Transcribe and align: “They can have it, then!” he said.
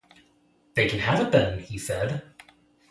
“They 0.73 0.89
can 0.89 0.97
have 0.97 1.19
it, 1.27 1.31
then!” 1.31 1.59
he 1.59 1.77
said. 1.77 2.23